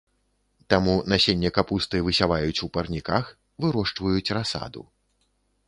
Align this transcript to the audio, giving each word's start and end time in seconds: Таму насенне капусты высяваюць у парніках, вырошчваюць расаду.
Таму 0.73 0.95
насенне 1.13 1.51
капусты 1.57 2.01
высяваюць 2.09 2.63
у 2.67 2.71
парніках, 2.77 3.31
вырошчваюць 3.67 4.27
расаду. 4.39 4.81